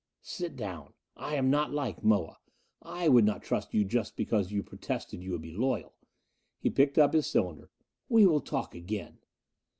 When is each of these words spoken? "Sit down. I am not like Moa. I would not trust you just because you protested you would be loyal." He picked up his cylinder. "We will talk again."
"Sit 0.23 0.55
down. 0.55 0.95
I 1.15 1.35
am 1.35 1.51
not 1.51 1.71
like 1.71 2.03
Moa. 2.03 2.39
I 2.81 3.07
would 3.07 3.23
not 3.23 3.43
trust 3.43 3.75
you 3.75 3.85
just 3.85 4.15
because 4.15 4.51
you 4.51 4.63
protested 4.63 5.21
you 5.21 5.33
would 5.33 5.43
be 5.43 5.53
loyal." 5.55 5.93
He 6.59 6.71
picked 6.71 6.97
up 6.97 7.13
his 7.13 7.27
cylinder. 7.27 7.69
"We 8.09 8.25
will 8.25 8.41
talk 8.41 8.73
again." 8.73 9.19